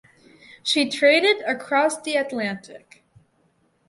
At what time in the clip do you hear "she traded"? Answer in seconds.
0.63-1.41